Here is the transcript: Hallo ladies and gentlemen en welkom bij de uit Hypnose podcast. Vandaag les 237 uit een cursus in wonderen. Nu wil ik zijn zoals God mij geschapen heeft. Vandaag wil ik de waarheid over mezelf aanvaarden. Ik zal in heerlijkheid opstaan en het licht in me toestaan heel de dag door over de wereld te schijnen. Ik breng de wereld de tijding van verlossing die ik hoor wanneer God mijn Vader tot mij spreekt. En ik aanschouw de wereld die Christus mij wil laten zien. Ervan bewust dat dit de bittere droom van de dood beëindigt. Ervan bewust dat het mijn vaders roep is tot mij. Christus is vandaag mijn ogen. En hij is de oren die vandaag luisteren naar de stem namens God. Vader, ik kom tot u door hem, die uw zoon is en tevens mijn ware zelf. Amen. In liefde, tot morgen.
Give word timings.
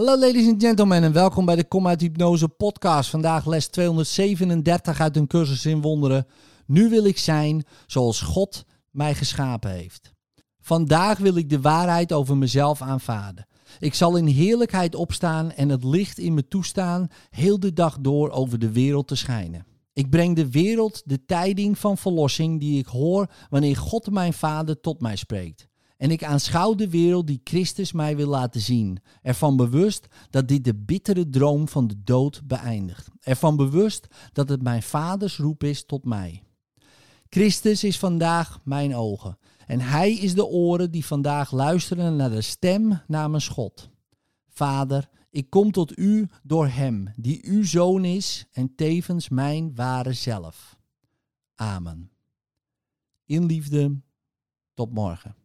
Hallo 0.00 0.18
ladies 0.18 0.48
and 0.48 0.62
gentlemen 0.62 1.02
en 1.02 1.12
welkom 1.12 1.44
bij 1.44 1.56
de 1.56 1.82
uit 1.84 2.00
Hypnose 2.00 2.48
podcast. 2.48 3.10
Vandaag 3.10 3.46
les 3.46 3.66
237 3.66 5.00
uit 5.00 5.16
een 5.16 5.26
cursus 5.26 5.66
in 5.66 5.80
wonderen. 5.80 6.26
Nu 6.66 6.88
wil 6.88 7.04
ik 7.04 7.18
zijn 7.18 7.64
zoals 7.86 8.20
God 8.20 8.64
mij 8.90 9.14
geschapen 9.14 9.70
heeft. 9.70 10.12
Vandaag 10.60 11.18
wil 11.18 11.36
ik 11.36 11.50
de 11.50 11.60
waarheid 11.60 12.12
over 12.12 12.36
mezelf 12.36 12.82
aanvaarden. 12.82 13.46
Ik 13.78 13.94
zal 13.94 14.16
in 14.16 14.26
heerlijkheid 14.26 14.94
opstaan 14.94 15.52
en 15.52 15.68
het 15.68 15.84
licht 15.84 16.18
in 16.18 16.34
me 16.34 16.48
toestaan 16.48 17.08
heel 17.30 17.60
de 17.60 17.72
dag 17.72 17.98
door 18.00 18.30
over 18.30 18.58
de 18.58 18.72
wereld 18.72 19.08
te 19.08 19.16
schijnen. 19.16 19.66
Ik 19.92 20.10
breng 20.10 20.36
de 20.36 20.50
wereld 20.50 21.02
de 21.04 21.24
tijding 21.24 21.78
van 21.78 21.98
verlossing 21.98 22.60
die 22.60 22.78
ik 22.78 22.86
hoor 22.86 23.30
wanneer 23.48 23.76
God 23.76 24.10
mijn 24.10 24.32
Vader 24.32 24.80
tot 24.80 25.00
mij 25.00 25.16
spreekt. 25.16 25.69
En 26.00 26.10
ik 26.10 26.24
aanschouw 26.24 26.74
de 26.74 26.90
wereld 26.90 27.26
die 27.26 27.40
Christus 27.44 27.92
mij 27.92 28.16
wil 28.16 28.28
laten 28.28 28.60
zien. 28.60 28.98
Ervan 29.22 29.56
bewust 29.56 30.06
dat 30.30 30.48
dit 30.48 30.64
de 30.64 30.74
bittere 30.74 31.28
droom 31.28 31.68
van 31.68 31.86
de 31.86 32.02
dood 32.04 32.42
beëindigt. 32.44 33.08
Ervan 33.20 33.56
bewust 33.56 34.06
dat 34.32 34.48
het 34.48 34.62
mijn 34.62 34.82
vaders 34.82 35.38
roep 35.38 35.64
is 35.64 35.86
tot 35.86 36.04
mij. 36.04 36.42
Christus 37.28 37.84
is 37.84 37.98
vandaag 37.98 38.60
mijn 38.64 38.94
ogen. 38.94 39.38
En 39.66 39.80
hij 39.80 40.12
is 40.12 40.34
de 40.34 40.46
oren 40.46 40.90
die 40.90 41.06
vandaag 41.06 41.50
luisteren 41.50 42.16
naar 42.16 42.30
de 42.30 42.40
stem 42.40 43.00
namens 43.06 43.48
God. 43.48 43.90
Vader, 44.48 45.08
ik 45.30 45.50
kom 45.50 45.72
tot 45.72 45.98
u 45.98 46.28
door 46.42 46.66
hem, 46.68 47.12
die 47.16 47.46
uw 47.46 47.64
zoon 47.64 48.04
is 48.04 48.46
en 48.52 48.74
tevens 48.74 49.28
mijn 49.28 49.74
ware 49.74 50.12
zelf. 50.12 50.78
Amen. 51.54 52.10
In 53.24 53.44
liefde, 53.46 54.00
tot 54.74 54.92
morgen. 54.92 55.39